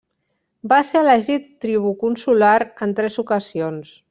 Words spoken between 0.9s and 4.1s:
ser elegit tribú consular en tres ocasions.